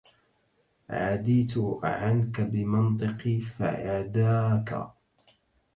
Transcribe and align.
عديت 0.89 1.53
عنك 1.83 2.41
بمنطقي 2.41 3.39
فعداكا 3.39 4.93